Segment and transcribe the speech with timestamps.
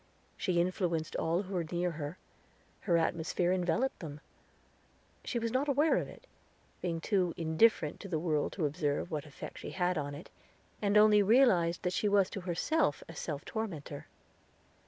[0.35, 2.17] She influenced all who were near her;
[2.79, 4.19] her atmosphere enveloped them.
[5.23, 6.25] She was not aware of it,
[6.81, 10.31] being too indifferent to the world to observe what effect she had in it,
[10.81, 14.07] and only realized that she was to herself a self tormentor.